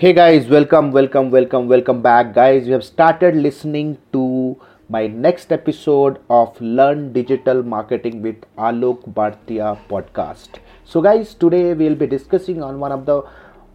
Hey 0.00 0.14
guys, 0.14 0.46
welcome, 0.48 0.92
welcome, 0.92 1.30
welcome, 1.30 1.68
welcome 1.68 2.00
back, 2.00 2.32
guys. 2.32 2.66
You 2.66 2.72
have 2.72 2.84
started 2.84 3.36
listening 3.36 3.98
to 4.14 4.58
my 4.88 5.06
next 5.06 5.52
episode 5.52 6.18
of 6.30 6.58
Learn 6.58 7.12
Digital 7.12 7.62
Marketing 7.62 8.22
with 8.22 8.36
Alok 8.56 9.02
Bhartia 9.12 9.78
podcast. 9.90 10.54
So, 10.86 11.02
guys, 11.02 11.34
today 11.34 11.74
we'll 11.74 11.96
be 11.96 12.06
discussing 12.06 12.62
on 12.62 12.80
one 12.80 12.92
of 12.92 13.04
the 13.04 13.24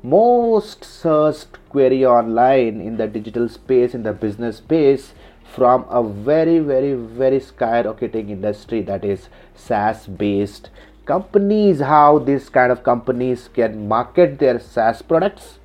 most 0.02 0.84
searched 0.84 1.60
query 1.70 2.04
online 2.04 2.82
in 2.82 2.98
the 2.98 3.06
digital 3.06 3.48
space, 3.48 3.94
in 3.94 4.02
the 4.02 4.14
business 4.14 4.58
space, 4.58 5.14
from 5.44 5.86
a 5.92 6.02
very, 6.02 6.58
very, 6.58 6.94
very 6.94 7.40
skyrocketing 7.40 8.32
industry 8.32 8.82
that 8.82 9.06
is 9.06 9.30
SaaS 9.54 10.08
based 10.08 10.72
companies. 11.06 11.82
How 11.82 12.18
these 12.18 12.50
kind 12.50 12.72
of 12.72 12.82
companies 12.82 13.48
can 13.54 13.88
market 13.88 14.40
their 14.40 14.60
SaaS 14.60 15.04
products 15.04 15.60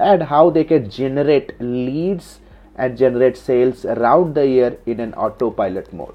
and 0.00 0.22
how 0.24 0.50
they 0.50 0.64
can 0.64 0.88
generate 0.90 1.60
leads 1.60 2.40
and 2.76 2.96
generate 2.96 3.36
sales 3.36 3.84
around 3.84 4.34
the 4.34 4.46
year 4.46 4.78
in 4.86 5.00
an 5.00 5.12
autopilot 5.14 5.92
mode. 5.92 6.14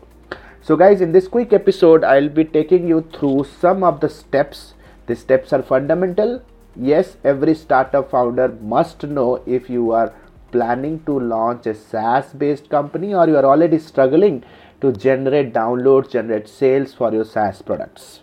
So, 0.61 0.75
guys, 0.75 1.01
in 1.01 1.11
this 1.11 1.27
quick 1.27 1.53
episode, 1.53 2.03
I'll 2.03 2.29
be 2.29 2.43
taking 2.43 2.87
you 2.87 3.07
through 3.13 3.45
some 3.59 3.83
of 3.83 3.99
the 3.99 4.09
steps. 4.09 4.73
The 5.05 5.15
steps 5.15 5.53
are 5.53 5.61
fundamental. 5.61 6.41
Yes, 6.75 7.17
every 7.23 7.53
startup 7.53 8.09
founder 8.09 8.47
must 8.47 9.03
know 9.03 9.43
if 9.45 9.69
you 9.69 9.91
are 9.91 10.13
planning 10.51 11.03
to 11.05 11.19
launch 11.19 11.67
a 11.67 11.75
SaaS 11.75 12.33
based 12.33 12.69
company 12.69 13.13
or 13.13 13.27
you 13.27 13.37
are 13.37 13.45
already 13.45 13.77
struggling 13.77 14.43
to 14.81 14.91
generate 14.91 15.53
downloads, 15.53 16.11
generate 16.11 16.47
sales 16.47 16.93
for 16.93 17.13
your 17.13 17.25
SaaS 17.25 17.61
products 17.61 18.21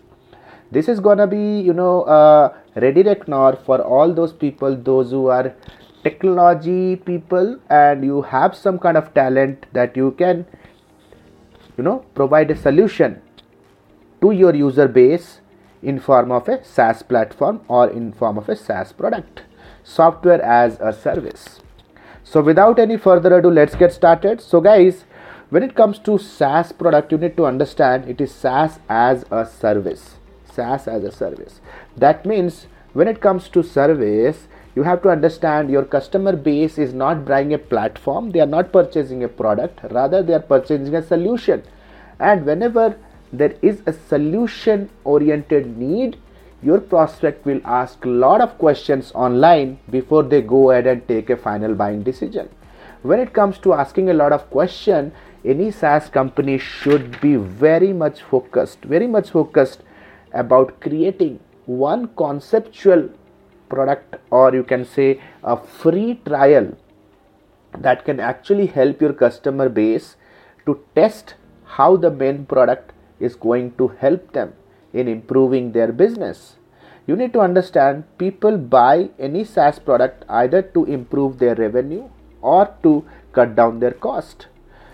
this 0.73 0.89
is 0.89 0.99
gonna 0.99 1.27
be 1.27 1.59
you 1.61 1.73
know 1.73 2.03
a 2.05 2.53
ready 2.75 3.03
reckoner 3.03 3.55
for 3.65 3.81
all 3.81 4.13
those 4.13 4.33
people 4.33 4.75
those 4.75 5.11
who 5.11 5.27
are 5.27 5.53
technology 6.03 6.95
people 6.95 7.57
and 7.69 8.03
you 8.03 8.21
have 8.21 8.55
some 8.55 8.79
kind 8.79 8.97
of 8.97 9.13
talent 9.13 9.65
that 9.73 9.95
you 9.95 10.11
can 10.11 10.45
you 11.77 11.83
know 11.83 11.99
provide 12.15 12.51
a 12.51 12.57
solution 12.57 13.21
to 14.21 14.31
your 14.31 14.55
user 14.55 14.87
base 14.87 15.41
in 15.81 15.99
form 15.99 16.31
of 16.31 16.47
a 16.47 16.63
SaaS 16.63 17.03
platform 17.03 17.61
or 17.67 17.89
in 17.89 18.11
form 18.13 18.37
of 18.37 18.49
a 18.49 18.55
SaaS 18.55 18.93
product 18.93 19.43
software 19.83 20.41
as 20.41 20.77
a 20.79 20.93
service. 20.93 21.59
So 22.23 22.41
without 22.41 22.79
any 22.79 22.95
further 22.97 23.37
ado 23.37 23.49
let's 23.49 23.75
get 23.75 23.91
started. 23.91 24.41
So 24.41 24.61
guys 24.61 25.05
when 25.49 25.61
it 25.61 25.75
comes 25.75 25.99
to 25.99 26.17
SaaS 26.17 26.71
product 26.71 27.11
you 27.11 27.17
need 27.17 27.37
to 27.37 27.45
understand 27.45 28.07
it 28.09 28.21
is 28.21 28.33
SaaS 28.33 28.79
as 28.89 29.25
a 29.29 29.45
service 29.45 30.15
SaaS 30.53 30.87
as 30.87 31.03
a 31.03 31.11
service. 31.11 31.61
That 31.97 32.25
means 32.25 32.67
when 32.93 33.07
it 33.07 33.21
comes 33.21 33.49
to 33.49 33.63
service, 33.63 34.47
you 34.75 34.83
have 34.83 35.01
to 35.03 35.09
understand 35.09 35.69
your 35.69 35.85
customer 35.85 36.35
base 36.35 36.77
is 36.77 36.93
not 36.93 37.25
buying 37.25 37.53
a 37.53 37.57
platform, 37.57 38.31
they 38.31 38.39
are 38.39 38.47
not 38.47 38.71
purchasing 38.71 39.23
a 39.23 39.27
product, 39.27 39.79
rather, 39.91 40.23
they 40.23 40.33
are 40.33 40.39
purchasing 40.39 40.95
a 40.95 41.03
solution. 41.03 41.63
And 42.19 42.45
whenever 42.45 42.97
there 43.31 43.55
is 43.61 43.81
a 43.85 43.93
solution 43.93 44.89
oriented 45.03 45.77
need, 45.77 46.17
your 46.61 46.79
prospect 46.79 47.45
will 47.45 47.61
ask 47.65 48.05
a 48.05 48.09
lot 48.09 48.41
of 48.41 48.57
questions 48.57 49.11
online 49.13 49.79
before 49.89 50.23
they 50.23 50.41
go 50.41 50.71
ahead 50.71 50.87
and 50.87 51.07
take 51.07 51.29
a 51.29 51.37
final 51.37 51.75
buying 51.75 52.03
decision. 52.03 52.49
When 53.01 53.19
it 53.19 53.33
comes 53.33 53.57
to 53.59 53.73
asking 53.73 54.09
a 54.09 54.13
lot 54.13 54.31
of 54.31 54.49
question, 54.49 55.11
any 55.43 55.71
SaaS 55.71 56.09
company 56.09 56.57
should 56.57 57.19
be 57.19 57.35
very 57.35 57.91
much 57.91 58.21
focused, 58.21 58.79
very 58.83 59.07
much 59.07 59.31
focused 59.31 59.81
about 60.33 60.79
creating 60.81 61.39
one 61.65 62.07
conceptual 62.15 63.09
product 63.69 64.15
or 64.29 64.53
you 64.53 64.63
can 64.63 64.85
say 64.85 65.21
a 65.43 65.57
free 65.57 66.21
trial 66.25 66.75
that 67.77 68.05
can 68.05 68.19
actually 68.19 68.67
help 68.67 69.01
your 69.01 69.13
customer 69.13 69.69
base 69.69 70.15
to 70.65 70.79
test 70.95 71.35
how 71.77 71.95
the 71.97 72.11
main 72.11 72.45
product 72.45 72.91
is 73.19 73.35
going 73.35 73.71
to 73.77 73.87
help 73.87 74.33
them 74.33 74.53
in 74.93 75.07
improving 75.07 75.71
their 75.71 75.91
business. 75.91 76.57
You 77.07 77.15
need 77.15 77.33
to 77.33 77.41
understand 77.41 78.03
people 78.17 78.57
buy 78.57 79.09
any 79.19 79.43
SaaS 79.43 79.79
product 79.79 80.23
either 80.29 80.61
to 80.61 80.85
improve 80.85 81.39
their 81.39 81.55
revenue 81.55 82.09
or 82.41 82.73
to 82.83 83.05
cut 83.33 83.55
down 83.55 83.79
their 83.79 83.91
cost. 83.91 84.47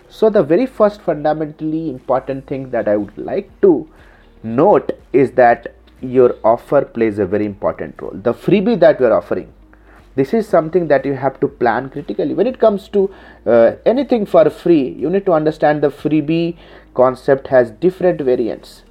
So, 0.08 0.30
the 0.30 0.42
very 0.42 0.66
first 0.66 1.02
fundamentally 1.02 1.90
important 1.90 2.48
thing 2.48 2.72
that 2.72 2.88
I 2.88 2.98
would 2.98 3.16
like 3.18 3.50
to 3.62 3.88
note 4.44 4.92
is 5.14 5.32
that 5.32 5.76
your 6.02 6.36
offer 6.44 6.86
plays 6.86 7.20
a 7.20 7.26
very 7.26 7.46
important 7.46 8.02
role. 8.02 8.12
The 8.14 8.34
freebie 8.34 8.80
that 8.80 9.00
you 9.00 9.06
are 9.06 9.14
offering, 9.14 9.54
this 10.16 10.34
is 10.34 10.48
something 10.48 10.88
that 10.88 11.06
you 11.06 11.14
have 11.14 11.40
to 11.40 11.48
plan 11.48 11.90
critically. 11.90 12.34
When 12.34 12.48
it 12.48 12.60
comes 12.60 12.88
to 12.90 13.14
uh, 13.46 13.72
anything 13.86 14.26
for 14.26 14.50
free, 14.50 14.90
you 14.90 15.10
need 15.10 15.26
to 15.26 15.34
understand 15.34 15.82
the 15.82 15.90
freebie 15.90 16.58
concept 16.94 17.48
has 17.48 17.72
different 17.72 18.22
variants, 18.22 18.84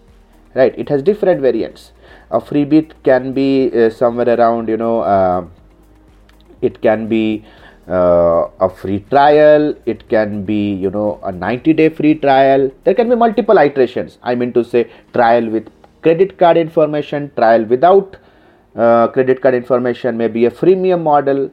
right? 0.55 0.79
It 0.79 0.89
has 0.89 1.03
different 1.03 1.41
variants. 1.41 1.93
A 2.31 2.41
freebie 2.41 2.93
can 3.05 3.33
be 3.33 3.71
uh, 3.73 3.91
somewhere 3.91 4.29
around, 4.39 4.69
you 4.69 4.77
know, 4.77 5.01
uh, 5.01 5.47
it 6.61 6.83
can 6.83 7.09
be 7.09 7.45
uh, 7.89 8.51
a 8.61 8.69
free 8.69 9.01
trial. 9.11 9.75
It 9.87 10.09
can 10.09 10.45
be 10.45 10.73
you 10.75 10.91
know 10.91 11.21
a 11.23 11.33
90 11.33 11.73
day 11.73 11.89
free 11.89 12.15
trial. 12.15 12.71
There 12.85 12.95
can 12.95 13.09
be 13.09 13.17
multiple 13.17 13.59
iterations. 13.59 14.19
I 14.23 14.35
mean 14.35 14.53
to 14.53 14.65
say 14.65 14.91
trial 15.13 15.49
with 15.49 15.69
credit 16.03 16.39
card 16.39 16.57
information 16.57 17.31
trial 17.37 17.65
without 17.65 18.17
uh, 18.77 19.09
credit 19.09 19.41
card 19.41 19.55
information 19.55 20.17
maybe 20.17 20.45
a 20.45 20.51
freemium 20.51 21.03
model. 21.03 21.51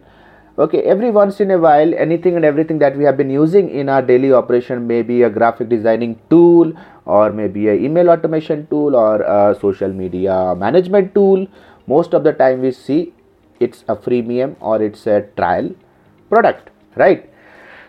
Okay 0.57 0.81
every 0.83 1.11
once 1.11 1.41
in 1.41 1.51
a 1.51 1.57
while 1.57 1.93
anything 1.95 2.35
and 2.37 2.45
everything 2.45 2.79
that 2.79 2.97
we 2.97 3.03
have 3.03 3.17
been 3.17 3.29
using 3.29 3.69
in 3.69 3.89
our 3.89 4.01
daily 4.01 4.31
operation 4.31 4.87
maybe 4.87 5.23
a 5.23 5.29
graphic 5.29 5.67
designing 5.67 6.17
tool 6.29 6.71
or 7.05 7.31
maybe 7.31 7.67
a 7.67 7.73
email 7.73 8.09
automation 8.09 8.65
tool 8.67 8.95
or 8.95 9.21
a 9.21 9.55
social 9.59 9.91
media 9.91 10.55
management 10.55 11.13
tool 11.13 11.45
most 11.87 12.13
of 12.13 12.23
the 12.23 12.31
time 12.31 12.61
we 12.61 12.71
see 12.71 13.13
it's 13.59 13.83
a 13.89 13.97
freemium 13.97 14.55
or 14.61 14.81
it's 14.81 15.05
a 15.07 15.21
trial 15.35 15.69
product 16.29 16.69
right? 16.95 17.29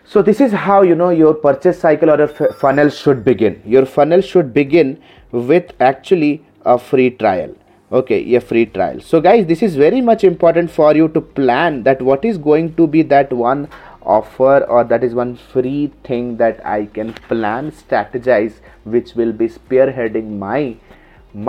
So 0.05 0.21
this 0.21 0.39
is 0.39 0.51
how 0.51 0.81
you 0.83 0.95
know 0.95 1.09
your 1.09 1.33
purchase 1.33 1.79
cycle 1.79 2.09
or 2.09 2.21
a 2.21 2.31
f- 2.31 2.55
funnel 2.55 2.89
should 2.89 3.23
begin. 3.23 3.61
Your 3.65 3.85
funnel 3.85 4.21
should 4.21 4.53
begin 4.53 5.01
with 5.31 5.73
actually 5.79 6.43
a 6.65 6.77
free 6.77 7.09
trial 7.11 7.55
okay 7.91 8.35
a 8.35 8.41
free 8.41 8.65
trial. 8.65 8.99
So 8.99 9.21
guys 9.21 9.45
this 9.47 9.63
is 9.63 9.75
very 9.75 10.01
much 10.01 10.23
important 10.23 10.71
for 10.71 10.95
you 10.95 11.07
to 11.09 11.21
plan 11.21 11.83
that 11.83 12.01
what 12.01 12.25
is 12.25 12.37
going 12.37 12.75
to 12.75 12.87
be 12.87 13.01
that 13.03 13.31
one 13.31 13.69
offer 14.07 14.63
or 14.75 14.83
that 14.85 15.03
is 15.03 15.13
one 15.13 15.35
free 15.35 15.91
thing 16.03 16.37
that 16.37 16.65
i 16.65 16.85
can 16.97 17.13
plan 17.29 17.71
strategize 17.83 18.59
which 18.95 19.13
will 19.21 19.33
be 19.43 19.47
spearheading 19.59 20.29
my 20.43 20.75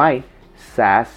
my 0.00 0.12
saas 0.74 1.16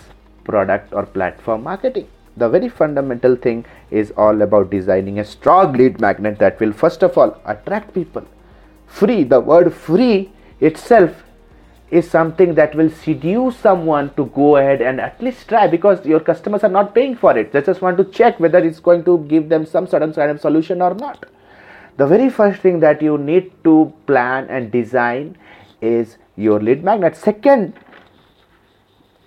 product 0.50 0.94
or 0.94 1.06
platform 1.18 1.64
marketing 1.64 2.08
the 2.42 2.50
very 2.50 2.70
fundamental 2.70 3.36
thing 3.36 3.66
is 4.02 4.12
all 4.18 4.42
about 4.42 4.70
designing 4.70 5.20
a 5.20 5.26
strong 5.32 5.74
lead 5.74 6.00
magnet 6.06 6.40
that 6.40 6.60
will 6.60 6.74
first 6.84 7.04
of 7.04 7.18
all 7.18 7.40
attract 7.46 7.94
people. 7.94 8.26
Free 8.88 9.24
the 9.24 9.40
word 9.40 9.74
free 9.74 10.32
itself 10.60 11.24
is 11.92 12.10
something 12.10 12.56
that 12.56 12.74
will 12.74 12.90
seduce 12.90 13.58
someone 13.58 14.10
to 14.16 14.26
go 14.38 14.56
ahead 14.56 14.82
and 14.82 15.02
at 15.02 15.22
least 15.22 15.48
try 15.50 15.68
because 15.68 16.06
your 16.06 16.22
customers 16.22 16.64
are 16.64 16.76
not 16.78 16.96
paying 16.96 17.16
for 17.16 17.38
it. 17.38 17.52
They 17.52 17.62
just 17.62 17.82
want 17.82 17.98
to 17.98 18.06
check 18.06 18.40
whether 18.40 18.60
it's 18.60 18.80
going 18.80 19.04
to 19.06 19.18
give 19.34 19.50
them 19.50 19.66
some 19.66 19.88
certain 19.88 20.14
kind 20.14 20.32
of 20.32 20.40
solution 20.40 20.82
or 20.82 20.94
not. 20.94 21.26
The 21.98 22.08
very 22.08 22.30
first 22.30 22.62
thing 22.62 22.80
that 22.80 23.02
you 23.02 23.18
need 23.18 23.52
to 23.66 23.94
plan 24.08 24.48
and 24.50 24.72
design 24.72 25.38
is 25.82 26.18
your 26.38 26.62
lead 26.62 26.84
magnet. 26.84 27.16
Second 27.16 27.74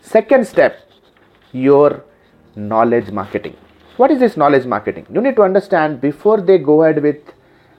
second 0.01 0.47
step 0.47 0.81
your 1.53 2.05
knowledge 2.57 3.11
marketing. 3.11 3.57
What 3.97 4.11
is 4.11 4.19
this 4.19 4.37
knowledge 4.37 4.67
marketing? 4.67 5.07
You 5.13 5.21
need 5.21 5.37
to 5.37 5.43
understand 5.43 6.01
before 6.01 6.41
they 6.41 6.59
go 6.59 6.83
ahead 6.83 7.03
with 7.03 7.19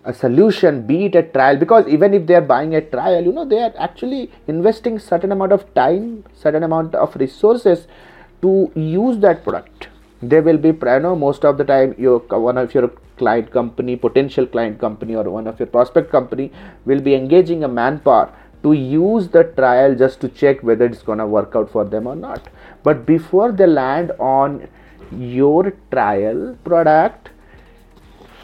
a 0.06 0.14
solution, 0.14 0.86
be 0.86 1.06
it 1.06 1.16
a 1.16 1.24
trial, 1.24 1.58
because 1.58 1.88
even 1.88 2.14
if 2.14 2.28
they 2.28 2.36
are 2.36 2.42
buying 2.42 2.76
a 2.76 2.82
trial, 2.82 3.24
you 3.24 3.32
know, 3.32 3.44
they 3.44 3.60
are 3.60 3.74
actually 3.78 4.32
investing 4.48 5.00
certain 5.00 5.32
amount 5.32 5.52
of 5.52 5.74
time, 5.74 6.24
certain 6.34 6.64
amount 6.64 6.96
of 6.96 7.16
resources 7.16 7.88
to 8.42 8.72
use 8.76 9.18
that 9.20 9.44
product. 9.44 9.90
They 10.22 10.40
will 10.40 10.58
be, 10.58 10.70
you 10.70 11.00
know, 11.00 11.16
most 11.16 11.44
of 11.44 11.58
the 11.58 11.64
time, 11.64 11.96
your 11.98 12.20
one 12.20 12.58
of 12.58 12.74
your 12.74 12.90
client 13.18 13.52
company, 13.52 13.96
potential 13.96 14.46
client 14.46 14.80
company, 14.80 15.16
or 15.16 15.24
one 15.24 15.48
of 15.48 15.60
your 15.60 15.68
prospect 15.68 16.12
company 16.12 16.52
will 16.86 17.02
be 17.02 17.16
engaging 17.16 17.64
a 17.64 17.68
manpower 17.68 18.32
to 18.66 18.74
use 18.74 19.30
the 19.30 19.44
trial 19.58 19.96
just 20.04 20.22
to 20.22 20.30
check 20.42 20.64
whether 20.70 20.86
it's 20.86 21.04
going 21.10 21.20
to 21.20 21.28
work 21.38 21.56
out 21.56 21.72
for 21.72 21.86
them 21.86 22.08
or 22.08 22.16
not. 22.16 22.48
But 22.84 23.06
before 23.06 23.52
they 23.52 23.68
land 23.68 24.12
on 24.20 24.68
your 25.12 25.74
trial 25.92 26.58
product 26.64 27.30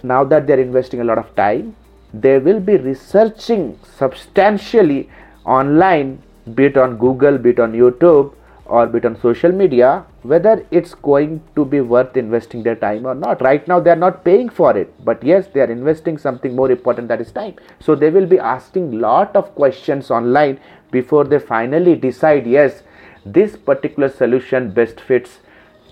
now 0.03 0.23
that 0.23 0.47
they're 0.47 0.59
investing 0.59 1.01
a 1.01 1.03
lot 1.03 1.18
of 1.18 1.33
time 1.35 1.75
they 2.13 2.38
will 2.39 2.59
be 2.59 2.75
researching 2.77 3.79
substantially 3.97 5.09
online 5.45 6.21
be 6.56 6.65
it 6.65 6.77
on 6.77 6.97
google 6.97 7.38
be 7.38 7.51
it 7.51 7.59
on 7.59 7.71
youtube 7.73 8.33
orbit 8.79 9.06
on 9.06 9.19
social 9.21 9.51
media 9.51 10.06
whether 10.23 10.65
it's 10.71 10.94
going 10.94 11.41
to 11.56 11.65
be 11.65 11.81
worth 11.81 12.18
investing 12.18 12.63
their 12.63 12.75
time 12.75 13.06
or 13.06 13.15
not. 13.15 13.41
Right 13.41 13.68
now 13.68 13.79
they 13.79 13.89
are 13.91 14.03
not 14.03 14.23
paying 14.23 14.50
for 14.50 14.77
it 14.77 14.94
but 15.06 15.23
yes 15.23 15.47
they 15.53 15.62
are 15.62 15.71
investing 15.71 16.18
something 16.18 16.56
more 16.56 16.71
important 16.71 17.07
that 17.09 17.21
is 17.21 17.31
time. 17.31 17.56
So 17.79 17.95
they 17.95 18.09
will 18.09 18.25
be 18.25 18.39
asking 18.39 19.00
lot 19.00 19.35
of 19.35 19.53
questions 19.56 20.09
online 20.09 20.59
before 20.91 21.23
they 21.25 21.39
finally 21.39 21.95
decide 21.95 22.47
yes 22.47 22.83
this 23.25 23.56
particular 23.56 24.09
solution 24.09 24.71
best 24.71 25.00
fits 25.00 25.39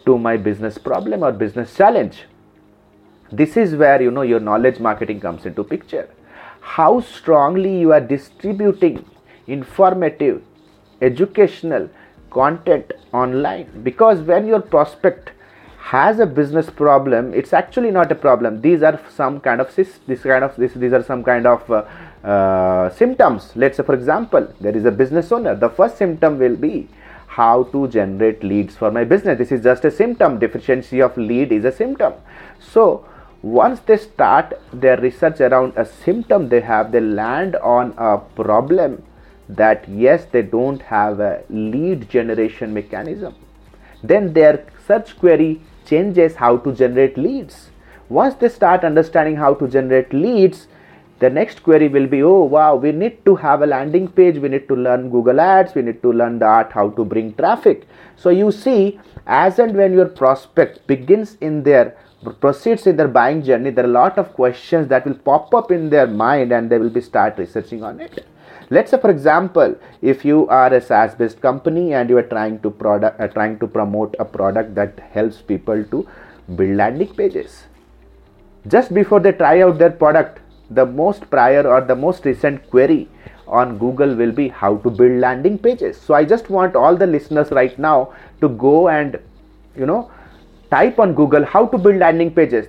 to 0.06 0.18
my 0.18 0.38
business 0.38 0.78
problem 0.78 1.24
or 1.24 1.32
business 1.32 1.76
challenge. 1.76 2.24
This 3.32 3.58
is 3.58 3.76
where 3.76 4.02
you 4.02 4.12
know 4.12 4.24
your 4.24 4.40
knowledge 4.40 4.80
marketing 4.80 5.20
comes 5.20 5.46
into 5.46 5.64
picture. 5.64 6.10
How 6.62 7.00
strongly 7.00 7.80
you 7.80 7.94
are 7.94 8.02
distributing 8.02 9.06
informative 9.48 10.42
educational 11.02 11.90
content 12.30 12.92
online. 13.14 13.68
Because 13.84 14.22
when 14.22 14.48
your 14.48 14.62
prospect 14.62 15.32
has 15.80 16.20
a 16.20 16.26
business 16.26 16.70
problem 16.70 17.34
it's 17.34 17.54
actually 17.54 17.90
not 17.90 18.12
a 18.12 18.16
problem. 18.16 18.62
These 18.62 18.84
are 18.84 19.00
some 19.10 19.40
kind 19.40 19.62
of 19.62 19.74
this 19.76 20.00
kind 20.24 20.44
of 20.44 20.56
this 20.56 20.74
these 20.74 20.94
are 20.94 21.04
some 21.04 21.24
kind 21.24 21.48
of 21.48 21.70
uh, 21.72 21.84
uh, 22.24 22.90
symptoms. 22.92 23.52
Let's 23.56 23.78
say 23.78 23.84
for 23.84 23.96
example 23.96 24.54
there 24.62 24.76
is 24.76 24.86
a 24.86 24.92
business 24.92 25.32
owner. 25.32 25.56
The 25.56 25.70
first 25.70 25.98
symptom 25.98 26.38
will 26.38 26.56
be 26.56 26.88
how 27.28 27.64
to 27.72 27.88
generate 27.88 28.44
leads 28.44 28.76
for 28.76 28.92
my 28.92 29.04
business. 29.04 29.38
This 29.38 29.52
is 29.52 29.64
just 29.64 29.86
a 29.86 29.92
symptom. 29.92 30.40
Deficiency 30.40 31.02
of 31.02 31.18
lead 31.18 31.52
is 31.52 31.66
a 31.66 31.72
symptom. 31.72 32.14
So 32.60 33.06
once 33.42 33.80
they 33.82 33.98
start 33.98 34.60
their 34.74 34.98
research 34.98 35.40
around 35.40 35.72
a 35.78 35.86
symptom 35.86 36.50
they 36.50 36.60
have 36.60 36.92
they 36.92 37.00
land 37.00 37.56
on 37.58 37.94
a 37.98 38.18
problem 38.36 39.02
that 39.50 39.88
yes 39.90 40.26
they 40.32 40.42
don't 40.42 40.82
have 40.82 41.20
a 41.20 41.44
lead 41.50 42.10
generation 42.10 42.74
mechanism 42.74 43.36
then 44.04 44.34
their 44.34 44.66
search 44.88 45.18
query 45.20 45.62
changes 45.86 46.36
how 46.36 46.58
to 46.58 46.74
generate 46.74 47.18
leads. 47.18 47.72
Once 48.08 48.36
they 48.36 48.50
start 48.50 48.84
understanding 48.84 49.36
how 49.36 49.54
to 49.54 49.68
generate 49.68 50.14
leads 50.14 50.68
the 51.20 51.30
next 51.30 51.62
query 51.64 51.90
will 51.90 52.08
be 52.08 52.24
oh 52.24 52.44
wow 52.44 52.76
we 52.76 52.92
need 52.94 53.24
to 53.26 53.36
have 53.36 53.62
a 53.62 53.66
landing 53.66 54.08
page 54.08 54.38
we 54.38 54.48
need 54.48 54.68
to 54.70 54.76
learn 54.76 55.10
google 55.10 55.42
ads 55.42 55.76
we 55.76 55.82
need 55.82 56.02
to 56.02 56.14
learn 56.14 56.40
the 56.40 56.46
art 56.46 56.72
how 56.72 56.90
to 56.92 57.04
bring 57.04 57.34
traffic. 57.34 57.88
So 58.16 58.30
you 58.30 58.52
see 58.52 59.00
as 59.28 59.60
and 59.60 59.76
when 59.76 59.94
your 59.94 60.06
prospect 60.08 60.88
begins 60.88 61.38
in 61.42 61.64
their 61.64 61.98
proceeds 62.40 62.88
in 62.88 62.96
their 62.96 63.08
buying 63.08 63.44
journey 63.44 63.70
there 63.70 63.86
are 63.86 63.90
a 63.90 64.00
lot 64.00 64.18
of 64.18 64.34
questions 64.34 64.88
that 64.88 65.06
will 65.06 65.16
pop 65.16 65.54
up 65.54 65.72
in 65.72 65.90
their 65.90 66.08
mind 66.08 66.52
and 66.54 66.70
they 66.70 66.78
will 66.78 66.90
be 66.90 67.02
start 67.02 67.38
researching 67.38 67.84
on 67.84 68.00
it 68.00 68.26
let's 68.70 68.92
say 68.92 69.00
for 69.00 69.10
example 69.10 69.76
if 70.02 70.24
you 70.26 70.48
are 70.48 70.74
a 70.74 70.82
saas 70.82 71.16
based 71.16 71.42
company 71.42 71.94
and 71.94 72.10
you 72.10 72.18
are 72.18 72.30
trying 72.34 72.60
to 72.60 72.70
product 72.70 73.20
uh, 73.20 73.28
trying 73.28 73.58
to 73.60 73.68
promote 73.68 74.16
a 74.20 74.26
product 74.26 74.76
that 74.76 75.00
helps 75.12 75.42
people 75.42 75.84
to 75.86 76.08
build 76.56 76.76
landing 76.76 77.14
pages. 77.16 77.64
Just 78.68 78.94
before 78.94 79.20
they 79.20 79.32
try 79.32 79.62
out 79.62 79.78
their 79.78 79.92
product 79.92 80.40
the 80.70 80.86
most 80.86 81.30
prior 81.30 81.68
or 81.68 81.82
the 81.82 81.96
most 81.96 82.26
recent 82.26 82.70
query 82.70 83.08
on 83.48 83.78
google 83.80 84.16
will 84.16 84.32
be 84.32 84.48
how 84.48 84.78
to 84.78 84.90
build 84.90 85.20
landing 85.20 85.58
pages. 85.58 86.00
So 86.00 86.14
i 86.14 86.24
just 86.24 86.50
want 86.50 86.76
all 86.76 86.96
the 86.96 87.08
listeners 87.08 87.52
right 87.52 87.78
now 87.78 88.14
to 88.42 88.50
go 88.50 88.90
and 88.90 89.20
you 89.76 89.86
know 89.86 90.12
type 90.72 91.00
on 91.00 91.16
google 91.16 91.46
how 91.46 91.66
to 91.68 91.78
build 91.78 91.98
landing 91.98 92.32
pages. 92.34 92.68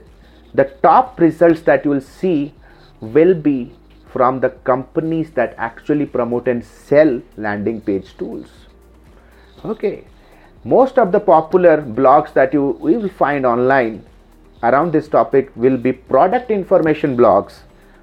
The 0.55 0.65
top 0.83 1.21
results 1.21 1.61
that 1.63 1.85
you 1.85 1.91
will 1.91 2.01
see 2.01 2.55
will 3.01 3.35
be 3.35 3.73
from 4.13 4.41
the 4.41 4.51
companies 4.71 5.31
that 5.33 5.55
actually 5.57 6.07
promote 6.07 6.49
and 6.49 6.65
sell 6.65 7.21
landing 7.37 7.81
page 7.81 8.17
tools. 8.19 8.49
Okay, 9.65 10.05
most 10.65 10.99
of 10.99 11.13
the 11.13 11.21
popular 11.21 11.81
blogs 11.81 12.33
that 12.35 12.53
you 12.53 12.79
will 12.81 13.09
find 13.09 13.47
online 13.47 14.05
around 14.63 14.93
this 14.93 15.09
topic 15.09 15.51
will 15.57 15.77
be 15.77 15.93
product 15.93 16.51
information 16.51 17.17
blogs 17.17 17.61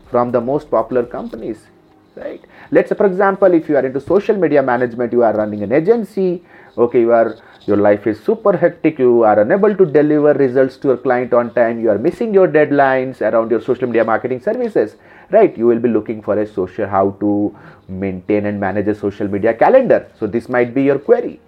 from 0.09 0.31
the 0.31 0.41
most 0.41 0.71
popular 0.71 1.03
companies 1.03 1.67
right 2.15 2.43
let's 2.71 2.89
say 2.89 2.95
for 2.95 3.05
example 3.05 3.53
if 3.53 3.69
you 3.69 3.77
are 3.77 3.85
into 3.85 4.01
social 4.01 4.35
media 4.35 4.63
management 4.63 5.13
you 5.13 5.23
are 5.23 5.35
running 5.35 5.61
an 5.61 5.71
agency 5.71 6.43
okay 6.77 7.01
you 7.01 7.11
are 7.11 7.37
your 7.67 7.77
life 7.77 8.07
is 8.07 8.19
super 8.23 8.55
hectic. 8.55 8.97
You 8.97 9.23
are 9.23 9.41
unable 9.41 9.75
to 9.75 9.85
deliver 9.85 10.33
results 10.33 10.77
to 10.77 10.89
your 10.89 10.97
client 10.97 11.33
on 11.33 11.53
time. 11.53 11.81
You 11.81 11.89
are 11.89 11.97
missing 11.97 12.33
your 12.33 12.47
deadlines 12.47 13.19
around 13.21 13.51
your 13.51 13.61
social 13.61 13.87
media 13.87 14.05
marketing 14.05 14.41
services. 14.41 14.95
Right 15.31 15.57
you 15.57 15.67
will 15.67 15.79
be 15.79 15.89
looking 15.89 16.21
for 16.21 16.39
a 16.39 16.47
social 16.47 16.87
how 16.87 17.11
to 17.19 17.53
maintain 17.89 18.45
and 18.45 18.59
manage 18.59 18.87
a 18.87 18.95
social 18.95 19.27
media 19.27 19.53
calendar. 19.53 20.09
So 20.17 20.27
this 20.27 20.47
might 20.47 20.73
be 20.73 20.83
your 20.83 20.97
query. 20.97 21.41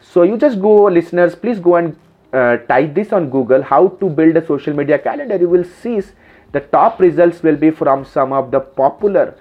So 0.00 0.24
you 0.24 0.36
just 0.36 0.60
go 0.60 0.84
listeners 0.86 1.36
please 1.36 1.60
go 1.60 1.76
and 1.76 1.96
uh, 2.32 2.56
type 2.68 2.94
this 2.94 3.12
on 3.12 3.28
google 3.30 3.62
how 3.62 3.88
to 4.00 4.08
build 4.08 4.36
a 4.36 4.44
social 4.44 4.74
media 4.74 4.98
calendar. 4.98 5.36
You 5.36 5.48
will 5.48 5.64
see 5.64 6.00
the 6.50 6.60
top 6.60 6.98
results 7.00 7.42
will 7.42 7.56
be 7.56 7.70
from 7.70 8.04
some 8.04 8.32
of 8.32 8.50
the 8.50 8.60
popular 8.60 9.36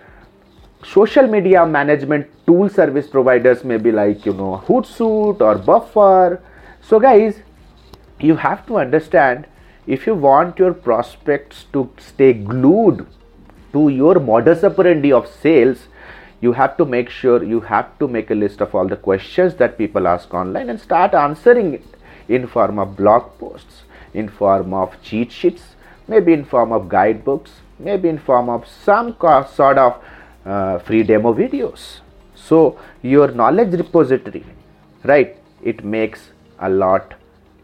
social 0.83 1.27
media 1.27 1.65
management 1.65 2.27
tool 2.45 2.69
service 2.69 3.07
providers 3.07 3.63
maybe 3.63 3.91
like 3.91 4.25
you 4.25 4.33
know 4.33 4.63
hootsuite 4.67 5.41
or 5.41 5.55
buffer. 5.57 6.41
So 6.81 6.99
guys 6.99 7.41
you 8.19 8.35
have 8.35 8.65
to 8.67 8.77
understand 8.77 9.47
if 9.87 10.05
you 10.05 10.15
want 10.15 10.59
your 10.59 10.73
prospects 10.73 11.65
to 11.73 11.89
stay 11.97 12.33
glued 12.33 13.05
to 13.73 13.89
your 13.89 14.19
modus 14.19 14.63
operandi 14.63 15.11
of 15.11 15.27
sales 15.27 15.87
you 16.41 16.51
have 16.53 16.75
to 16.77 16.85
make 16.85 17.09
sure 17.09 17.43
you 17.43 17.59
have 17.61 17.97
to 17.99 18.07
make 18.07 18.31
a 18.31 18.35
list 18.35 18.61
of 18.61 18.73
all 18.75 18.87
the 18.87 18.95
questions 18.95 19.55
that 19.55 19.77
people 19.77 20.07
ask 20.07 20.33
online 20.33 20.69
and 20.69 20.79
start 20.79 21.13
answering 21.13 21.73
it 21.73 21.85
in 22.27 22.47
form 22.47 22.79
of 22.79 22.95
blog 22.95 23.23
posts 23.39 23.83
in 24.13 24.27
form 24.27 24.73
of 24.73 24.95
cheat 25.01 25.31
sheets 25.31 25.75
maybe 26.07 26.33
in 26.33 26.43
form 26.43 26.71
of 26.71 26.89
guidebooks 26.89 27.61
maybe 27.79 28.09
in 28.09 28.17
form 28.17 28.49
of 28.49 28.67
some 28.67 29.15
sort 29.19 29.77
of 29.77 29.99
uh, 30.45 30.79
free 30.79 31.03
demo 31.03 31.33
videos 31.33 31.99
so 32.35 32.77
your 33.01 33.31
knowledge 33.31 33.73
repository 33.73 34.45
right 35.03 35.37
it 35.63 35.83
makes 35.83 36.29
a 36.59 36.69
lot 36.69 37.13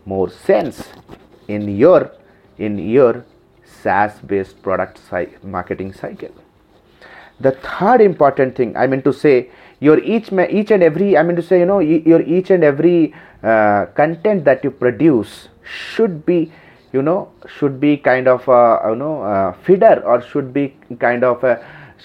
more 0.05 0.29
sense 0.29 0.89
in 1.47 1.77
your 1.77 2.11
in 2.57 2.77
your 2.79 3.25
SaaS 3.63 4.19
based 4.19 4.61
product 4.61 4.99
marketing 5.43 5.93
cycle. 5.93 6.33
The 7.39 7.51
third 7.51 8.01
important 8.01 8.55
thing 8.55 8.75
I 8.75 8.87
mean 8.87 9.01
to 9.03 9.13
say, 9.13 9.49
your 9.79 9.99
each 9.99 10.31
each 10.31 10.71
and 10.71 10.83
every 10.83 11.17
I 11.17 11.23
mean 11.23 11.35
to 11.35 11.41
say 11.41 11.59
you 11.59 11.65
know 11.65 11.79
your 11.79 12.21
each 12.21 12.49
and 12.49 12.63
every 12.63 13.13
uh, 13.43 13.85
content 13.95 14.45
that 14.45 14.63
you 14.63 14.71
produce 14.71 15.49
should 15.63 16.25
be 16.25 16.51
you 16.93 17.01
know 17.01 17.29
should 17.57 17.79
be 17.79 17.97
kind 17.97 18.27
of 18.27 18.47
a 18.47 18.89
you 18.89 18.95
know 18.95 19.21
a 19.21 19.55
feeder 19.63 20.01
or 20.05 20.21
should 20.21 20.51
be 20.53 20.75
kind 20.99 21.23
of 21.23 21.43
a 21.43 21.53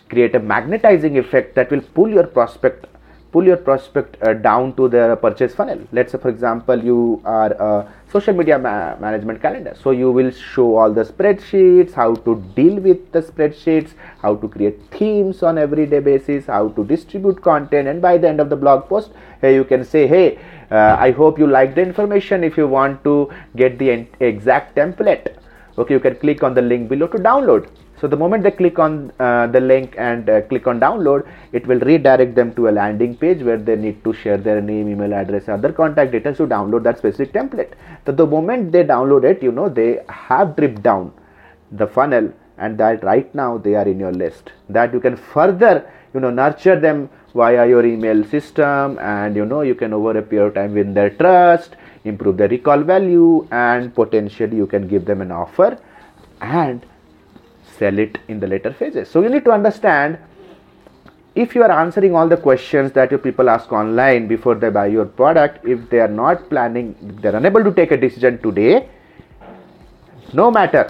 create 0.09 0.35
a 0.35 0.41
magnetizing 0.41 1.19
effect 1.19 1.55
that 1.55 1.71
will 1.71 1.83
pull 1.95 2.09
your 2.09 2.27
prospect 2.27 2.87
pull 3.33 3.47
your 3.47 3.57
prospect 3.57 4.23
uh, 4.23 4.35
down 4.35 4.75
to 4.77 4.89
the 4.89 5.19
purchase 5.21 5.55
funnel. 5.55 5.81
Let's 5.91 6.13
say 6.13 6.19
for 6.19 6.29
example 6.29 6.85
you 6.85 7.23
are 7.25 7.53
a 7.53 7.93
social 8.13 8.35
media 8.35 8.59
ma- 8.59 8.97
management 8.97 9.41
calendar. 9.41 9.75
So 9.83 9.91
you 9.91 10.13
will 10.13 10.31
show 10.31 10.77
all 10.77 10.93
the 10.93 11.05
spreadsheets 11.05 11.95
how 11.95 12.15
to 12.27 12.37
deal 12.55 12.77
with 12.77 13.11
the 13.13 13.23
spreadsheets 13.23 13.95
how 14.21 14.35
to 14.37 14.49
create 14.49 14.79
themes 14.91 15.43
on 15.43 15.59
everyday 15.59 16.01
basis 16.01 16.47
how 16.47 16.69
to 16.69 16.85
distribute 16.85 17.41
content 17.41 17.89
and 17.89 18.03
by 18.03 18.19
the 18.19 18.29
end 18.29 18.41
of 18.41 18.51
the 18.51 18.57
blog 18.57 18.87
post 18.89 19.13
hey 19.41 19.55
you 19.55 19.65
can 19.65 19.85
say 19.85 20.07
hey 20.07 20.39
uh, 20.71 20.97
i 20.99 21.11
hope 21.11 21.39
you 21.39 21.47
like 21.47 21.75
the 21.75 21.83
information. 21.83 22.45
If 22.45 22.57
you 22.59 22.69
want 22.69 23.03
to 23.05 23.31
get 23.57 23.79
the 23.79 24.07
exact 24.21 24.77
template 24.77 25.37
okay 25.79 25.95
you 25.95 26.01
can 26.01 26.17
click 26.17 26.43
on 26.43 26.55
the 26.55 26.63
link 26.63 26.91
below 26.91 27.07
to 27.07 27.19
download 27.19 27.67
so 28.03 28.09
the 28.09 28.17
moment 28.17 28.43
they 28.43 28.51
click 28.51 28.81
on 28.81 29.13
uh, 29.21 29.47
the 29.47 29.61
link 29.61 29.95
and 29.97 30.29
uh, 30.29 30.41
click 30.43 30.67
on 30.67 30.81
download, 30.81 31.25
it 31.53 31.65
will 31.69 31.79
redirect 31.79 32.35
them 32.35 32.53
to 32.55 32.67
a 32.69 32.73
landing 32.73 33.17
page 33.17 33.45
where 33.45 33.57
they 33.57 33.77
need 33.77 34.03
to 34.03 34.13
share 34.13 34.37
their 34.37 34.61
name, 34.61 34.89
email 34.89 35.15
address, 35.15 35.49
other 35.49 35.73
contact 35.73 36.11
details 36.11 36.39
to 36.39 36.49
download 36.49 36.83
that 36.83 36.99
specific 36.99 37.33
template. 37.33 37.75
So 38.05 38.11
the 38.11 38.27
moment 38.27 38.73
they 38.73 38.83
download 38.83 39.23
it, 39.23 39.41
you 39.41 39.53
know, 39.53 39.69
they 39.69 40.01
have 40.09 40.57
dripped 40.57 40.83
down 40.83 41.13
the 41.71 41.87
funnel 41.87 42.33
and 42.59 42.77
that 42.79 43.05
right 43.05 43.33
now 43.37 43.57
they 43.57 43.77
are 43.77 43.87
in 43.87 44.01
your 44.01 44.11
list. 44.11 44.51
That 44.69 44.93
you 44.93 44.99
can 44.99 45.17
further, 45.17 45.89
you 46.13 46.19
know, 46.19 46.31
nurture 46.31 46.81
them 46.81 47.09
via 47.37 47.69
your 47.69 47.87
email 47.87 48.25
system 48.25 48.99
and 48.99 49.37
you 49.37 49.45
know 49.47 49.61
you 49.61 49.77
can 49.77 49.93
over 49.93 50.19
a 50.19 50.23
period 50.23 50.49
of 50.49 50.55
time 50.55 50.75
win 50.75 50.93
their 50.93 51.11
trust, 51.11 51.77
improve 52.03 52.37
their 52.37 52.49
recall 52.49 52.83
value 52.83 53.47
and 53.53 53.95
potentially 53.95 54.57
you 54.57 54.67
can 54.67 54.89
give 54.89 55.05
them 55.05 55.21
an 55.21 55.31
offer 55.31 55.79
and 56.41 56.85
sell 57.83 57.99
it 57.99 58.19
in 58.29 58.41
the 58.41 58.47
later 58.55 58.73
phases. 58.73 59.09
So 59.09 59.23
you 59.23 59.29
need 59.35 59.45
to 59.51 59.53
understand 59.59 60.19
if 61.35 61.55
you 61.55 61.63
are 61.67 61.73
answering 61.83 62.15
all 62.15 62.29
the 62.29 62.37
questions 62.37 62.93
that 62.93 63.11
your 63.11 63.23
people 63.27 63.49
ask 63.49 63.73
online 63.73 64.29
before 64.29 64.55
they 64.55 64.71
buy 64.79 64.87
your 64.87 65.07
product, 65.21 65.67
if 65.75 65.89
they 65.91 66.01
are 66.07 66.15
not 66.23 66.49
planning, 66.51 66.95
they 67.23 67.29
are 67.31 67.37
unable 67.37 67.65
to 67.65 67.73
take 67.73 67.91
a 67.91 67.97
decision 67.97 68.39
today, 68.43 68.89
no 70.33 70.51
matter 70.51 70.85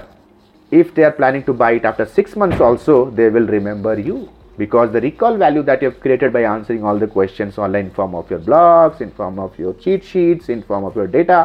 if 0.71 0.95
they 0.95 1.05
are 1.05 1.13
planning 1.13 1.45
to 1.45 1.53
buy 1.53 1.73
it 1.73 1.85
after 1.85 2.07
six 2.07 2.35
months 2.35 2.61
also, 2.61 3.11
they 3.11 3.29
will 3.29 3.47
remember 3.47 3.99
you 3.99 4.31
because 4.59 4.93
the 4.93 5.01
recall 5.01 5.37
value 5.37 5.63
that 5.63 5.83
you 5.83 5.91
have 5.91 6.01
created 6.01 6.33
by 6.33 6.43
answering 6.43 6.85
all 6.85 6.99
the 6.99 7.07
questions 7.07 7.59
online 7.59 7.87
in 7.87 7.91
form 7.99 8.15
of 8.15 8.31
your 8.31 8.39
blogs 8.39 9.01
in 9.01 9.11
form 9.11 9.39
of 9.45 9.59
your 9.59 9.73
cheat 9.85 10.05
sheets 10.05 10.51
in 10.55 10.63
form 10.63 10.85
of 10.85 10.95
your 10.95 11.07
data 11.07 11.39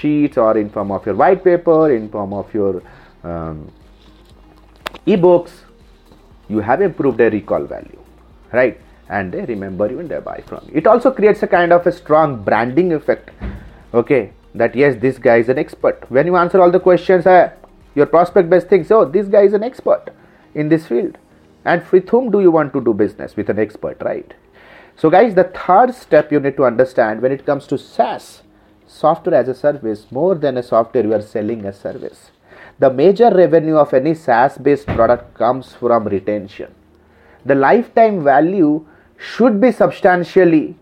sheets 0.00 0.36
or 0.36 0.58
in 0.62 0.68
form 0.68 0.90
of 0.96 1.06
your 1.06 1.14
white 1.14 1.44
paper 1.44 1.92
in 1.94 2.08
form 2.16 2.32
of 2.32 2.52
your 2.52 2.82
um, 3.22 3.70
ebooks 5.06 5.50
you 6.48 6.60
have 6.60 6.80
improved 6.80 7.18
their 7.18 7.30
recall 7.30 7.64
value 7.64 7.98
right? 8.52 8.80
And 9.08 9.32
they 9.32 9.44
remember 9.44 9.90
you 9.90 9.98
and 9.98 10.08
they 10.08 10.18
buy 10.20 10.42
from 10.46 10.64
you. 10.66 10.72
It 10.74 10.86
also 10.86 11.10
creates 11.10 11.42
a 11.42 11.46
kind 11.46 11.72
of 11.72 11.86
a 11.86 11.92
strong 11.92 12.42
branding 12.42 12.92
effect 12.92 13.30
okay? 13.92 14.32
That 14.54 14.74
yes 14.74 15.00
this 15.00 15.18
guy 15.18 15.38
is 15.38 15.48
an 15.48 15.58
expert. 15.58 16.04
When 16.10 16.26
you 16.26 16.36
answer 16.36 16.60
all 16.60 16.70
the 16.70 16.80
questions 16.80 17.26
uh, 17.26 17.52
your 17.94 18.06
prospect 18.06 18.50
best 18.50 18.68
thinks 18.68 18.90
oh 18.90 19.04
this 19.04 19.28
guy 19.28 19.42
is 19.42 19.52
an 19.52 19.62
expert 19.62 20.10
in 20.54 20.68
this 20.68 20.86
field. 20.86 21.18
And 21.64 21.84
with 21.90 22.08
whom 22.08 22.30
do 22.30 22.40
you 22.40 22.50
want 22.50 22.72
to 22.72 22.80
do 22.80 22.92
business? 22.92 23.36
With 23.36 23.48
an 23.48 23.58
expert 23.58 23.98
right? 24.02 24.34
So 24.96 25.10
guys 25.10 25.34
the 25.34 25.44
third 25.44 25.94
step 25.94 26.30
you 26.30 26.40
need 26.40 26.56
to 26.56 26.64
understand 26.64 27.22
when 27.22 27.32
it 27.32 27.46
comes 27.46 27.66
to 27.68 27.78
saas 27.78 28.42
software 28.86 29.34
as 29.34 29.48
a 29.48 29.54
service 29.54 30.06
more 30.10 30.34
than 30.34 30.58
a 30.58 30.62
software 30.62 31.04
you 31.04 31.14
are 31.14 31.22
selling 31.22 31.64
a 31.64 31.72
service 31.72 32.30
the 32.78 32.90
major 32.90 33.30
revenue 33.30 33.76
of 33.76 33.92
any 33.94 34.14
saas 34.14 34.58
based 34.58 34.86
product 34.86 35.34
comes 35.34 35.72
from 35.74 36.06
retention. 36.06 36.74
The 37.44 37.54
lifetime 37.54 38.22
value 38.24 38.86
should 39.18 39.60
be 39.60 39.72
substantially 39.72 40.76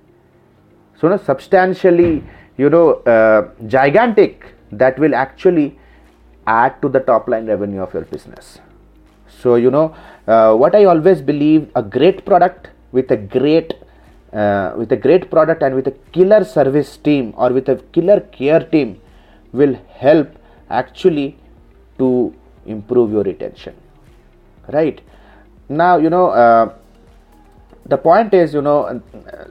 so 1.00 1.08
no, 1.08 1.16
substantially 1.16 2.22
you 2.56 2.68
know 2.68 2.94
uh, 3.14 3.50
gigantic 3.66 4.54
that 4.72 4.98
will 4.98 5.14
actually 5.14 5.78
add 6.46 6.80
to 6.82 6.88
the 6.88 7.00
top 7.00 7.28
line 7.28 7.46
revenue 7.46 7.80
of 7.80 7.92
your 7.94 8.04
business. 8.04 8.58
So 9.28 9.54
you 9.54 9.70
know 9.70 9.94
uh, 10.26 10.54
what 10.54 10.74
i 10.74 10.84
always 10.84 11.22
believe 11.22 11.70
a 11.74 11.82
great 11.82 12.24
product 12.24 12.68
with 12.92 13.10
a 13.10 13.16
great 13.16 13.74
uh, 14.32 14.74
with 14.76 14.92
a 14.92 14.96
great 14.96 15.30
product 15.30 15.62
and 15.62 15.74
with 15.74 15.86
a 15.86 15.94
killer 16.12 16.44
service 16.44 16.96
team 16.98 17.32
or 17.36 17.50
with 17.50 17.68
a 17.68 17.76
killer 17.92 18.20
care 18.20 18.60
team 18.60 19.00
will 19.52 19.74
help 19.88 20.28
actually 20.68 21.36
to 22.00 22.34
improve 22.66 23.12
your 23.12 23.22
retention. 23.22 23.74
Right? 24.68 25.00
Now 25.68 25.96
you 25.98 26.10
know 26.10 26.30
uh, 26.30 26.74
the 27.86 27.96
point 27.96 28.34
is 28.34 28.54
you 28.54 28.62
know 28.62 29.02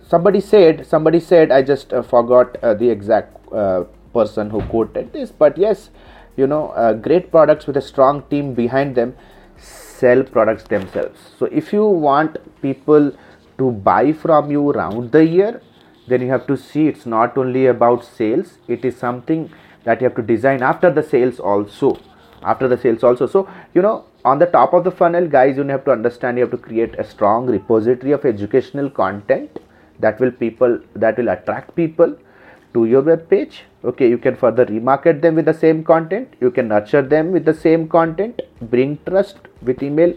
somebody 0.08 0.42
said 0.42 0.86
somebody 0.86 1.20
said 1.20 1.52
i 1.52 1.62
just 1.62 1.94
uh, 1.94 2.02
forgot 2.02 2.58
uh, 2.64 2.74
the 2.74 2.90
exact 2.90 3.54
uh, 3.54 3.84
person 4.14 4.50
who 4.50 4.62
quoted 4.74 5.14
this. 5.14 5.32
But 5.32 5.58
yes 5.58 5.90
you 6.36 6.48
know 6.48 6.70
uh, 6.70 6.94
great 6.94 7.32
products 7.32 7.68
with 7.68 7.78
a 7.78 7.82
strong 7.82 8.24
team 8.30 8.54
behind 8.54 8.96
them 8.96 9.16
sell 9.58 10.24
products 10.24 10.64
themselves. 10.64 11.20
So 11.38 11.46
if 11.46 11.74
you 11.74 11.86
want 11.86 12.38
people 12.62 13.12
to 13.58 13.72
buy 13.72 14.14
from 14.14 14.52
you 14.52 14.70
around 14.72 15.12
the 15.12 15.26
year 15.26 15.62
then 16.08 16.22
you 16.22 16.30
have 16.30 16.46
to 16.48 16.58
see 16.58 16.88
it's 16.88 17.06
not 17.06 17.38
only 17.38 17.66
about 17.68 18.04
sales 18.04 18.54
it 18.68 18.86
is 18.86 18.96
something 18.98 19.50
that 19.84 20.02
you 20.02 20.06
have 20.06 20.16
to 20.16 20.22
design 20.22 20.64
after 20.64 20.92
the 20.92 21.04
sales 21.04 21.40
also 21.40 21.98
after 22.44 22.68
the 22.68 22.78
sales 22.78 23.04
also. 23.04 23.28
So 23.28 23.48
you 23.74 23.82
know 23.82 24.06
on 24.26 24.40
the 24.40 24.46
top 24.46 24.74
of 24.74 24.84
the 24.84 24.92
funnel 24.92 25.28
guys 25.28 25.58
you 25.58 25.64
have 25.64 25.86
to 25.86 25.92
understand 25.92 26.38
you 26.38 26.44
have 26.44 26.52
to 26.52 26.58
create 26.58 26.96
a 26.98 27.04
strong 27.04 27.48
repository 27.48 28.12
of 28.12 28.26
educational 28.26 28.90
content 28.90 29.60
that 30.00 30.20
will 30.20 30.32
people 30.32 30.80
that 30.96 31.18
will 31.18 31.30
attract 31.30 31.76
people 31.76 32.16
to 32.74 32.86
your 32.86 33.02
web 33.02 33.30
page. 33.30 33.64
Okay 33.84 34.10
you 34.10 34.18
can 34.18 34.36
further 34.36 34.66
remarket 34.66 35.22
them 35.22 35.36
with 35.36 35.46
the 35.46 35.54
same 35.54 35.84
content. 35.84 36.34
You 36.40 36.52
can 36.52 36.68
nurture 36.68 37.02
them 37.02 37.32
with 37.32 37.46
the 37.46 37.54
same 37.54 37.88
content. 37.88 38.42
Bring 38.62 38.98
trust 39.06 39.38
with 39.62 39.82
email 39.82 40.14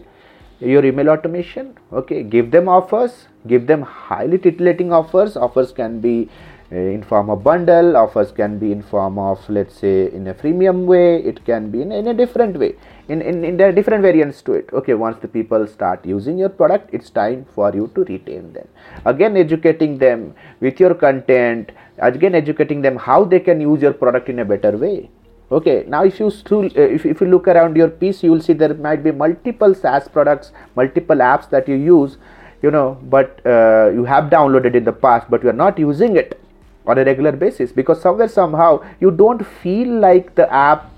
your 0.59 0.85
email 0.85 1.09
automation. 1.09 1.77
Okay 1.91 2.23
give 2.23 2.51
them 2.51 2.67
offers. 2.69 3.27
Give 3.47 3.67
them 3.67 3.81
highly 3.81 4.37
titillating 4.37 4.93
offers. 4.93 5.35
Offers 5.35 5.71
can 5.71 5.99
be 5.99 6.29
in 6.77 7.03
form 7.03 7.29
of 7.29 7.43
bundle 7.43 7.95
offers 7.95 8.31
can 8.31 8.57
be 8.57 8.71
in 8.71 8.81
form 8.81 9.19
of 9.19 9.47
let's 9.49 9.75
say 9.75 10.11
in 10.11 10.27
a 10.27 10.33
freemium 10.33 10.85
way 10.85 11.21
it 11.21 11.45
can 11.45 11.69
be 11.69 11.81
in, 11.81 11.91
in 11.91 12.07
a 12.07 12.13
different 12.13 12.57
way 12.57 12.75
in, 13.09 13.21
in, 13.21 13.43
in 13.43 13.57
there 13.57 13.69
are 13.69 13.71
different 13.71 14.01
variants 14.01 14.41
to 14.41 14.53
it. 14.53 14.69
Okay 14.71 14.93
once 14.93 15.19
the 15.21 15.27
people 15.27 15.67
start 15.67 16.05
using 16.05 16.37
your 16.37 16.49
product 16.49 16.89
it's 16.93 17.09
time 17.09 17.45
for 17.53 17.73
you 17.73 17.91
to 17.95 18.03
retain 18.05 18.53
them. 18.53 18.67
Again 19.05 19.35
educating 19.35 19.97
them 19.97 20.33
with 20.61 20.79
your 20.79 20.93
content 20.93 21.71
again 21.97 22.33
educating 22.33 22.81
them 22.81 22.95
how 22.95 23.25
they 23.25 23.39
can 23.39 23.59
use 23.59 23.81
your 23.81 23.93
product 23.93 24.29
in 24.29 24.39
a 24.39 24.45
better 24.45 24.77
way. 24.77 25.09
Okay 25.51 25.83
now 25.87 26.03
if 26.03 26.19
you 26.19 26.31
still 26.31 26.65
uh, 26.65 26.89
if, 26.97 27.05
if 27.05 27.19
you 27.19 27.27
look 27.27 27.47
around 27.47 27.75
your 27.75 27.89
piece 27.89 28.23
you 28.23 28.31
will 28.31 28.41
see 28.41 28.53
there 28.53 28.73
might 28.73 29.03
be 29.03 29.11
multiple 29.11 29.75
saas 29.75 30.07
products 30.07 30.53
multiple 30.75 31.17
apps 31.17 31.49
that 31.49 31.67
you 31.67 31.75
use 31.75 32.17
you 32.61 32.71
know 32.71 32.97
but 33.03 33.45
uh, 33.45 33.91
you 33.93 34.05
have 34.05 34.29
downloaded 34.31 34.75
in 34.75 34.85
the 34.85 34.93
past 34.93 35.29
but 35.29 35.43
you 35.43 35.49
are 35.49 35.59
not 35.65 35.77
using 35.77 36.15
it 36.15 36.39
on 36.85 36.97
a 36.97 37.05
regular 37.05 37.31
basis 37.31 37.71
because 37.71 38.01
somewhere 38.01 38.27
somehow 38.27 38.83
you 38.99 39.11
don't 39.11 39.45
feel 39.45 39.87
like 39.99 40.35
the 40.35 40.51
app 40.51 40.91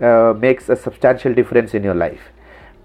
uh, 0.00 0.34
makes 0.38 0.68
a 0.68 0.76
substantial 0.76 1.32
difference 1.32 1.74
in 1.74 1.82
your 1.82 1.94
life. 1.94 2.20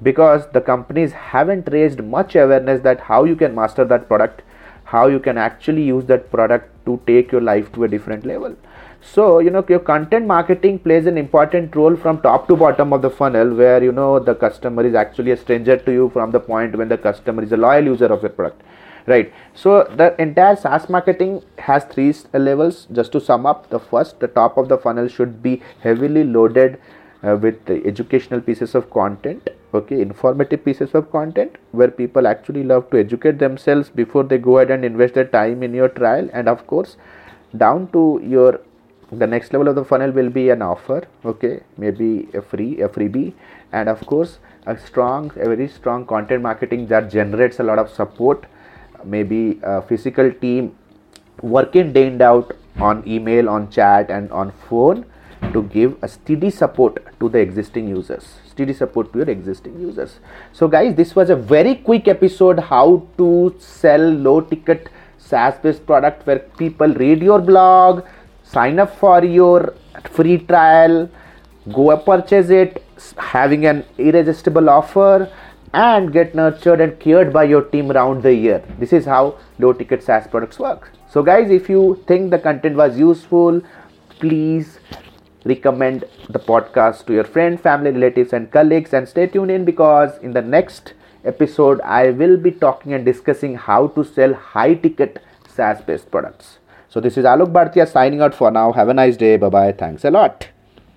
Because 0.03 0.47
the 0.53 0.61
companies 0.61 1.11
haven't 1.11 1.69
raised 1.71 2.03
much 2.03 2.35
awareness 2.35 2.81
that 2.81 2.99
how 3.01 3.23
you 3.23 3.35
can 3.35 3.55
master 3.55 3.83
that 3.85 4.07
product 4.07 4.43
how 4.87 5.07
you 5.07 5.19
can 5.19 5.37
actually 5.37 5.83
use 5.83 6.05
that 6.05 6.29
product 6.31 6.73
to 6.85 6.99
take 7.05 7.31
your 7.31 7.41
life 7.41 7.71
to 7.73 7.83
a 7.83 7.87
different 7.87 8.25
level. 8.25 8.55
So 9.01 9.39
you 9.39 9.49
know 9.49 9.63
your 9.67 9.79
content 9.79 10.25
marketing 10.25 10.79
plays 10.79 11.05
an 11.05 11.17
important 11.17 11.75
role 11.75 11.95
from 11.95 12.21
top 12.21 12.47
to 12.47 12.55
bottom 12.55 12.93
of 12.93 13.01
the 13.01 13.09
funnel 13.09 13.53
where 13.53 13.83
you 13.83 13.91
know 13.91 14.19
the 14.19 14.35
customer 14.35 14.85
is 14.85 14.95
actually 14.95 15.31
a 15.31 15.37
stranger 15.37 15.77
to 15.77 15.91
you 15.91 16.09
from 16.13 16.31
the 16.31 16.39
point 16.39 16.77
when 16.77 16.89
the 16.89 16.97
customer 16.97 17.43
is 17.43 17.51
a 17.51 17.57
loyal 17.57 17.85
user 17.85 18.05
of 18.05 18.21
your 18.21 18.29
product 18.29 18.61
right. 19.07 19.33
So 19.55 19.83
the 19.95 20.15
entire 20.21 20.55
saas 20.55 20.89
marketing 20.89 21.41
has 21.57 21.83
three 21.85 22.13
levels. 22.33 22.87
Just 22.91 23.11
to 23.13 23.21
sum 23.21 23.45
up 23.45 23.69
the 23.69 23.79
first 23.79 24.19
the 24.19 24.27
top 24.27 24.57
of 24.57 24.69
the 24.69 24.77
funnel 24.77 25.07
should 25.07 25.41
be 25.41 25.61
heavily 25.81 26.23
loaded 26.23 26.79
uh, 27.23 27.35
with 27.35 27.65
the 27.65 27.85
educational 27.85 28.41
pieces 28.41 28.75
of 28.75 28.89
content 28.91 29.49
okay 29.73 30.01
informative 30.01 30.63
pieces 30.63 30.93
of 30.93 31.11
content 31.11 31.57
where 31.71 31.89
people 31.89 32.27
actually 32.27 32.63
love 32.63 32.89
to 32.89 32.97
educate 32.97 33.37
themselves 33.39 33.89
before 33.89 34.23
they 34.23 34.37
go 34.37 34.57
ahead 34.57 34.71
and 34.71 34.85
invest 34.85 35.13
their 35.15 35.25
time 35.25 35.63
in 35.63 35.73
your 35.73 35.89
trial. 35.89 36.29
And 36.33 36.47
of 36.47 36.65
course 36.67 36.97
down 37.55 37.87
to 37.91 38.21
your 38.23 38.61
the 39.11 39.27
next 39.27 39.53
level 39.53 39.67
of 39.69 39.75
the 39.75 39.85
funnel 39.85 40.11
will 40.11 40.29
be 40.29 40.49
an 40.49 40.61
offer 40.61 41.07
okay 41.25 41.61
maybe 41.77 42.29
a 42.33 42.41
free 42.41 42.81
a 42.81 42.89
freebie. 42.89 43.33
And 43.71 43.89
of 43.89 44.05
course 44.05 44.39
a 44.65 44.77
strong 44.77 45.31
a 45.37 45.45
very 45.45 45.67
strong 45.67 46.05
content 46.05 46.41
marketing 46.41 46.87
that 46.87 47.09
generates 47.09 47.59
a 47.59 47.63
lot 47.63 47.79
of 47.79 47.89
support 47.89 48.45
maybe 49.03 49.59
a 49.63 49.81
physical 49.81 50.31
team 50.31 50.75
working 51.41 51.93
day 51.93 52.07
in 52.07 52.21
out 52.21 52.55
on 52.79 53.03
email 53.07 53.49
on 53.49 53.69
chat 53.69 54.09
and 54.09 54.31
on 54.31 54.51
phone 54.69 55.05
to 55.53 55.63
give 55.63 55.95
a 56.01 56.07
steady 56.07 56.49
support 56.49 57.03
to 57.19 57.29
the 57.29 57.39
existing 57.39 57.87
users. 57.87 58.39
Steady 58.49 58.73
support 58.73 59.11
to 59.13 59.19
your 59.19 59.29
existing 59.29 59.79
users. 59.79 60.19
So 60.51 60.67
guys 60.67 60.95
this 60.95 61.15
was 61.15 61.29
a 61.29 61.35
very 61.35 61.75
quick 61.75 62.07
episode 62.07 62.59
how 62.59 63.07
to 63.17 63.55
sell 63.59 64.01
low 64.01 64.41
ticket 64.41 64.89
saas 65.17 65.57
based 65.63 65.85
product 65.85 66.25
where 66.25 66.39
people 66.61 66.93
read 67.03 67.21
your 67.21 67.39
blog 67.39 68.03
sign 68.43 68.79
up 68.79 68.95
for 68.97 69.23
your 69.23 69.73
free 70.17 70.37
trial 70.37 71.09
go 71.73 71.91
and 71.91 72.05
purchase 72.05 72.49
it 72.49 72.83
having 73.17 73.65
an 73.65 73.83
irresistible 73.97 74.69
offer 74.69 75.29
and 75.73 76.11
get 76.13 76.33
nurtured 76.35 76.81
and 76.81 76.99
cured 76.99 77.33
by 77.33 77.43
your 77.43 77.63
team 77.63 77.91
around 77.91 78.23
the 78.23 78.33
year. 78.33 78.63
This 78.79 78.93
is 78.93 79.05
how 79.05 79.37
low 79.59 79.73
ticket 79.73 80.03
SaaS 80.03 80.27
products 80.27 80.59
work. 80.59 80.91
So, 81.09 81.23
guys, 81.23 81.49
if 81.49 81.69
you 81.69 82.03
think 82.07 82.31
the 82.31 82.39
content 82.39 82.75
was 82.75 82.97
useful, 82.97 83.61
please 84.19 84.79
recommend 85.45 86.05
the 86.29 86.39
podcast 86.39 87.05
to 87.07 87.13
your 87.13 87.23
friend, 87.23 87.59
family, 87.59 87.91
relatives, 87.91 88.33
and 88.33 88.51
colleagues. 88.51 88.93
And 88.93 89.07
stay 89.07 89.27
tuned 89.27 89.51
in 89.51 89.65
because 89.65 90.17
in 90.19 90.33
the 90.33 90.41
next 90.41 90.93
episode, 91.23 91.81
I 91.81 92.11
will 92.11 92.37
be 92.37 92.51
talking 92.51 92.93
and 92.93 93.05
discussing 93.05 93.55
how 93.55 93.87
to 93.87 94.03
sell 94.03 94.33
high 94.33 94.73
ticket 94.73 95.23
SaaS 95.47 95.81
based 95.81 96.11
products. 96.11 96.59
So, 96.89 96.99
this 96.99 97.17
is 97.17 97.25
Alok 97.25 97.51
Bhartia 97.51 97.87
signing 97.87 98.21
out 98.21 98.33
for 98.33 98.51
now. 98.51 98.71
Have 98.71 98.89
a 98.89 98.93
nice 98.93 99.17
day. 99.17 99.37
Bye 99.37 99.49
bye. 99.49 99.71
Thanks 99.71 100.05
a 100.05 100.11
lot. 100.11 100.47